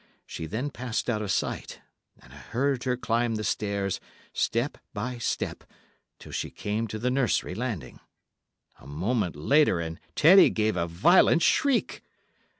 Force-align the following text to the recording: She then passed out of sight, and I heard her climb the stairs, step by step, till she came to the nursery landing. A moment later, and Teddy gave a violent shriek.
She 0.25 0.47
then 0.47 0.71
passed 0.71 1.11
out 1.11 1.21
of 1.21 1.29
sight, 1.31 1.79
and 2.19 2.33
I 2.33 2.35
heard 2.35 2.85
her 2.85 2.97
climb 2.97 3.35
the 3.35 3.43
stairs, 3.43 3.99
step 4.33 4.79
by 4.95 5.19
step, 5.19 5.63
till 6.17 6.31
she 6.31 6.49
came 6.49 6.87
to 6.87 6.97
the 6.97 7.11
nursery 7.11 7.53
landing. 7.53 7.99
A 8.79 8.87
moment 8.87 9.35
later, 9.35 9.79
and 9.79 9.99
Teddy 10.15 10.49
gave 10.49 10.75
a 10.75 10.87
violent 10.87 11.43
shriek. 11.43 12.01